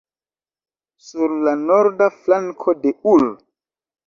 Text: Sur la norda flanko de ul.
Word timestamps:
Sur 1.09 1.35
la 1.49 1.53
norda 1.67 2.09
flanko 2.23 2.77
de 2.87 2.95
ul. 3.15 3.29